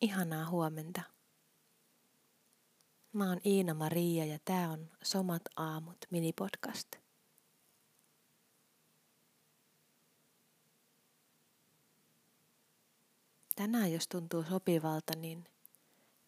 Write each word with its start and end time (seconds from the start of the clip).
Ihanaa 0.00 0.50
huomenta. 0.50 1.02
Mä 3.12 3.28
oon 3.28 3.40
Iina 3.46 3.74
Maria 3.74 4.24
ja 4.24 4.38
tää 4.44 4.70
on 4.70 4.90
Somat 5.02 5.42
aamut 5.56 5.96
minipodcast. 6.10 6.88
Tänään 13.56 13.92
jos 13.92 14.08
tuntuu 14.08 14.44
sopivalta, 14.44 15.12
niin 15.16 15.44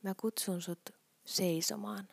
mä 0.03 0.15
kutsun 0.15 0.63
sut 0.63 0.91
seisomaan. 1.25 2.09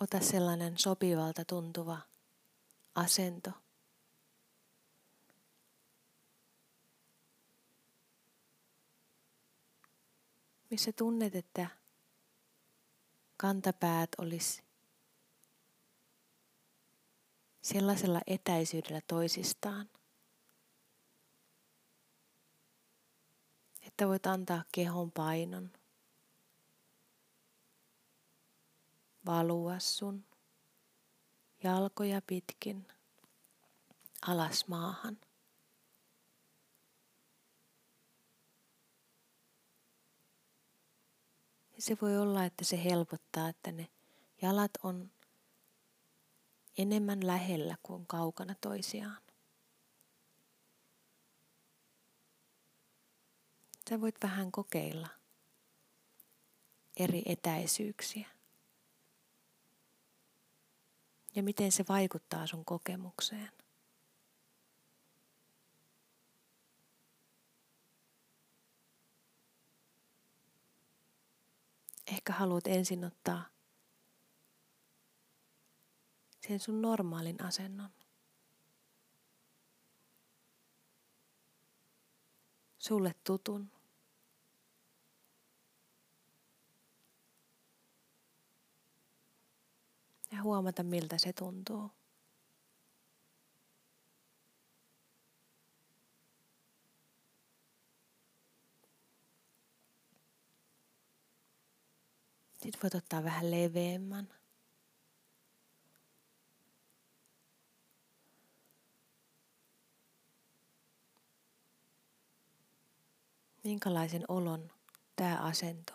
Ota 0.00 0.20
sellainen 0.20 0.78
sopivalta 0.78 1.44
tuntuva 1.44 2.11
asento. 2.94 3.50
Missä 10.70 10.92
tunnet, 10.92 11.34
että 11.34 11.66
kantapäät 13.36 14.10
olisi 14.18 14.62
sellaisella 17.62 18.20
etäisyydellä 18.26 19.00
toisistaan, 19.06 19.90
että 23.82 24.08
voit 24.08 24.26
antaa 24.26 24.64
kehon 24.72 25.12
painon 25.12 25.72
valua 29.26 29.78
sun 29.78 30.31
jalkoja 31.64 32.22
pitkin 32.26 32.86
alas 34.22 34.68
maahan. 34.68 35.18
Ja 41.76 41.82
se 41.82 41.96
voi 42.02 42.18
olla, 42.18 42.44
että 42.44 42.64
se 42.64 42.84
helpottaa, 42.84 43.48
että 43.48 43.72
ne 43.72 43.88
jalat 44.42 44.70
on 44.82 45.10
enemmän 46.78 47.26
lähellä 47.26 47.76
kuin 47.82 48.06
kaukana 48.06 48.54
toisiaan. 48.60 49.22
Sä 53.90 54.00
voit 54.00 54.16
vähän 54.22 54.52
kokeilla 54.52 55.08
eri 56.96 57.22
etäisyyksiä 57.26 58.31
ja 61.34 61.42
miten 61.42 61.72
se 61.72 61.84
vaikuttaa 61.88 62.46
sun 62.46 62.64
kokemukseen. 62.64 63.52
Ehkä 72.06 72.32
haluat 72.32 72.66
ensin 72.66 73.04
ottaa 73.04 73.44
sen 76.40 76.60
sun 76.60 76.82
normaalin 76.82 77.44
asennon. 77.44 77.90
Sulle 82.78 83.14
tutun. 83.24 83.70
Huomata 90.42 90.82
miltä 90.82 91.18
se 91.18 91.32
tuntuu. 91.32 91.90
Sitten 102.62 102.82
voit 102.82 102.94
ottaa 102.94 103.24
vähän 103.24 103.50
leveämmän. 103.50 104.28
Minkälaisen 113.64 114.24
olon 114.28 114.72
tämä 115.16 115.38
asento 115.38 115.92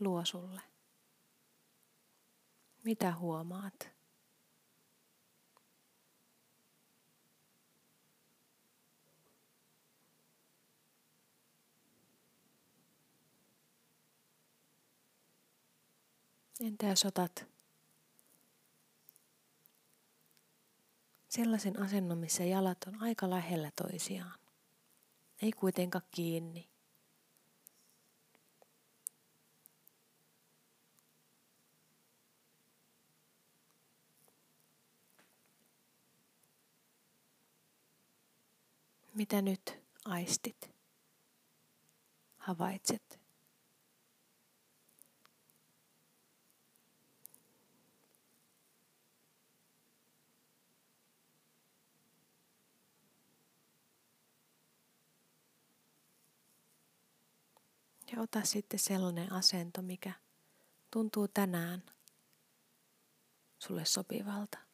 luo 0.00 0.24
sulle? 0.24 0.69
Mitä 2.84 3.16
huomaat? 3.16 4.00
Entä 16.60 16.86
jos 16.86 17.04
otat 17.04 17.46
sellaisen 21.28 21.82
asennon, 21.82 22.18
missä 22.18 22.44
jalat 22.44 22.78
on 22.86 23.02
aika 23.02 23.30
lähellä 23.30 23.70
toisiaan, 23.82 24.38
ei 25.42 25.52
kuitenkaan 25.52 26.04
kiinni. 26.10 26.69
Mitä 39.20 39.42
nyt 39.42 39.78
aistit? 40.04 40.70
Havaitset. 42.36 43.20
Ja 58.12 58.20
ota 58.20 58.44
sitten 58.44 58.78
sellainen 58.78 59.32
asento, 59.32 59.82
mikä 59.82 60.12
tuntuu 60.90 61.28
tänään 61.28 61.82
sulle 63.58 63.84
sopivalta. 63.84 64.69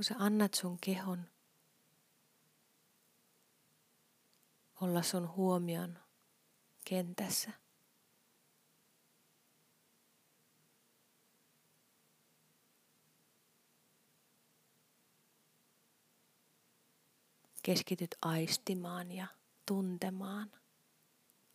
Kun 0.00 0.04
sä 0.04 0.14
annat 0.18 0.54
sun 0.54 0.78
kehon 0.80 1.24
olla 4.80 5.02
sun 5.02 5.28
huomion 5.28 5.98
kentässä. 6.84 7.50
Keskityt 17.62 18.16
aistimaan 18.22 19.12
ja 19.12 19.26
tuntemaan, 19.66 20.50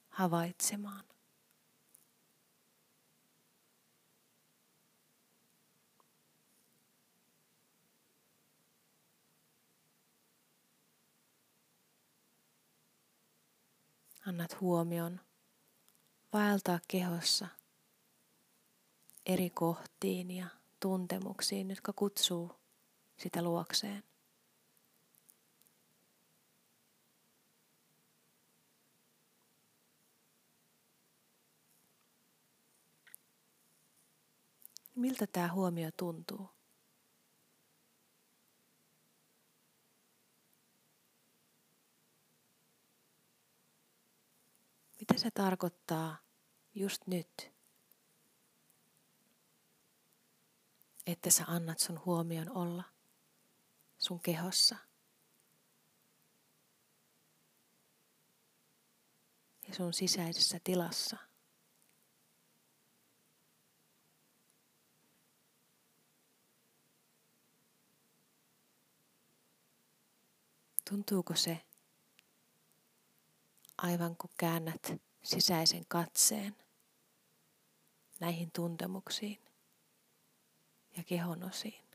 havaitsemaan. 0.10 1.15
Annat 14.27 14.62
huomion 14.62 15.19
vaeltaa 16.33 16.80
kehossa 16.88 17.48
eri 19.25 19.50
kohtiin 19.50 20.31
ja 20.31 20.48
tuntemuksiin, 20.80 21.69
jotka 21.69 21.94
kutsuu 21.94 22.51
sitä 23.18 23.42
luokseen. 23.42 24.04
Miltä 34.95 35.27
tämä 35.27 35.54
huomio 35.54 35.89
tuntuu? 35.98 36.50
Mitä 45.10 45.22
se 45.22 45.31
tarkoittaa 45.31 46.18
just 46.75 47.07
nyt. 47.07 47.52
Että 51.06 51.30
sä 51.30 51.44
annat 51.48 51.80
sun 51.80 52.02
huomion 52.06 52.57
olla 52.57 52.84
sun 53.98 54.19
kehossa. 54.19 54.75
Ja 59.68 59.75
sun 59.75 59.94
sisäisessä 59.94 60.60
tilassa. 60.63 61.18
Tuntuuko 70.90 71.36
se 71.36 71.66
aivan 73.77 74.16
kun 74.16 74.30
käännät 74.38 74.94
sisäisen 75.24 75.86
katseen 75.88 76.56
näihin 78.19 78.51
tuntemuksiin 78.51 79.39
ja 80.98 81.04
kehonosiin? 81.04 81.86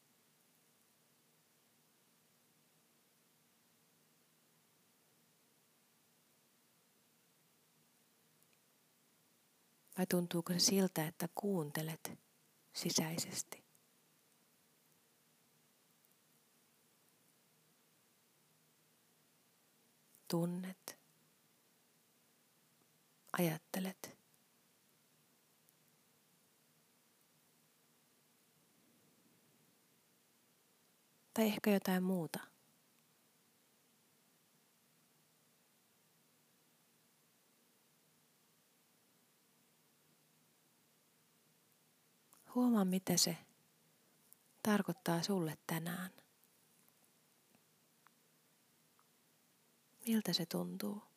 Vai 9.99 10.07
tuntuuko 10.07 10.53
se 10.53 10.59
siltä, 10.59 11.07
että 11.07 11.29
kuuntelet 11.35 12.19
sisäisesti? 12.73 13.71
tunnet, 20.31 21.00
ajattelet. 23.41 24.19
Tai 31.35 31.47
ehkä 31.47 31.71
jotain 31.71 32.03
muuta. 32.03 32.41
Huomaa, 42.55 42.85
mitä 42.85 43.17
se 43.17 43.37
tarkoittaa 44.63 45.23
sulle 45.23 45.59
tänään. 45.67 46.11
Miltä 50.07 50.33
se 50.33 50.47
tuntuu? 50.47 51.10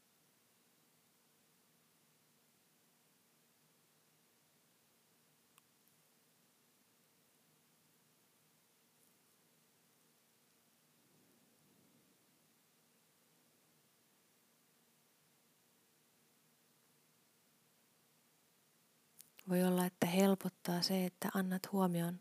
Voi 19.49 19.63
olla, 19.63 19.85
että 19.85 20.05
helpottaa 20.07 20.81
se, 20.81 21.05
että 21.05 21.29
annat 21.33 21.71
huomion 21.71 22.19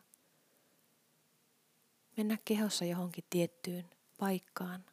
mennä 2.16 2.38
kehossa 2.44 2.84
johonkin 2.84 3.24
tiettyyn 3.30 3.90
paikkaan. 4.19 4.84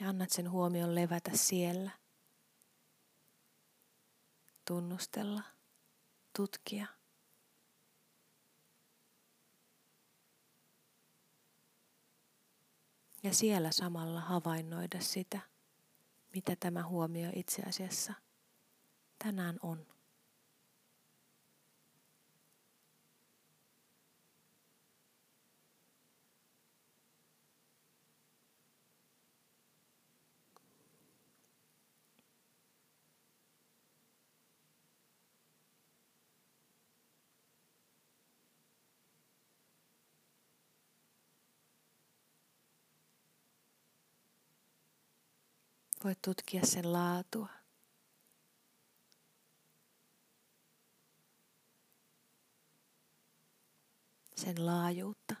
ja 0.00 0.08
annat 0.08 0.30
sen 0.30 0.50
huomion 0.50 0.94
levätä 0.94 1.30
siellä. 1.34 1.90
Tunnustella, 4.64 5.42
tutkia. 6.36 6.86
Ja 13.22 13.34
siellä 13.34 13.72
samalla 13.72 14.20
havainnoida 14.20 15.00
sitä, 15.00 15.40
mitä 16.34 16.56
tämä 16.60 16.86
huomio 16.86 17.30
itse 17.34 17.62
asiassa 17.62 18.12
tänään 19.24 19.58
on. 19.62 19.86
Voit 46.04 46.22
tutkia 46.22 46.66
sen 46.66 46.92
laatua. 46.92 47.48
Sen 54.36 54.66
laajuutta. 54.66 55.34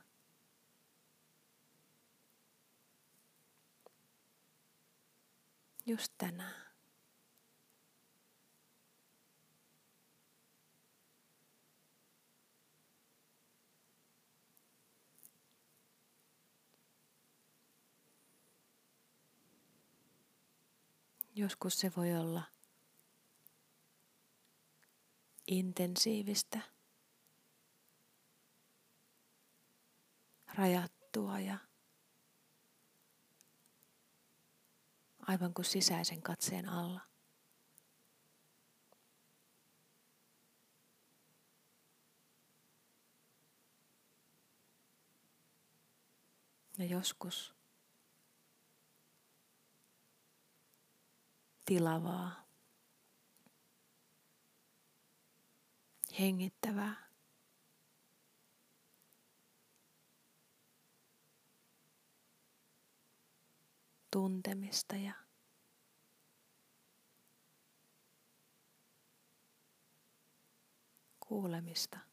Just 5.86 6.12
tänään. 6.18 6.69
Joskus 21.40 21.78
se 21.80 21.92
voi 21.96 22.16
olla 22.16 22.42
intensiivistä, 25.46 26.60
rajattua 30.54 31.40
ja 31.40 31.58
aivan 35.26 35.54
kuin 35.54 35.64
sisäisen 35.64 36.22
katseen 36.22 36.68
alla. 36.68 37.00
Ja 46.78 46.84
joskus 46.84 47.59
tilavaa, 51.70 52.44
hengittävää. 56.18 57.10
tuntemista 64.10 64.96
ja 64.96 65.14
kuulemista. 71.20 72.09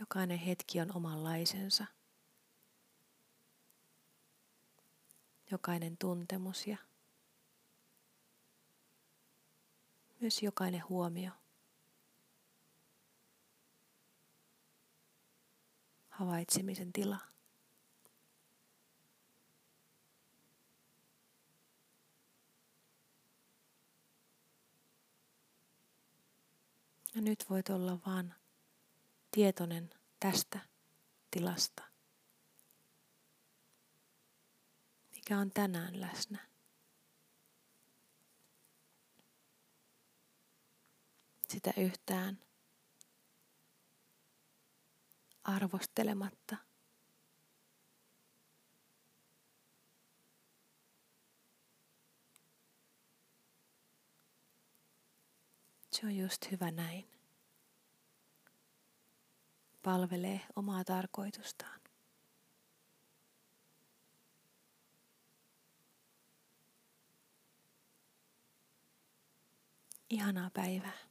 Jokainen 0.00 0.38
hetki 0.38 0.80
on 0.80 0.96
omanlaisensa. 0.96 1.86
Jokainen 5.50 5.96
tuntemus 5.96 6.66
ja 6.66 6.76
myös 10.20 10.42
jokainen 10.42 10.82
huomio. 10.88 11.30
Havaitsemisen 16.08 16.92
tila. 16.92 17.18
Ja 27.14 27.20
nyt 27.20 27.44
voit 27.50 27.68
olla 27.68 27.98
vaan 28.06 28.34
tietoinen 29.38 29.90
tästä 30.20 30.58
tilasta, 31.30 31.82
mikä 35.14 35.38
on 35.38 35.50
tänään 35.50 36.00
läsnä. 36.00 36.48
Sitä 41.48 41.70
yhtään 41.76 42.38
arvostelematta. 45.44 46.56
Se 55.92 56.06
on 56.06 56.16
just 56.16 56.50
hyvä 56.50 56.70
näin. 56.70 57.17
Palvelee 59.88 60.40
omaa 60.56 60.84
tarkoitustaan. 60.84 61.80
Ihanaa 70.10 70.50
päivää. 70.54 71.07